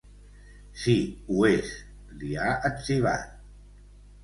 Sí, 0.83 0.95
ho 1.27 1.43
és, 1.51 1.69
li 2.23 2.33
ha 2.41 2.49
etzibat. 2.73 3.39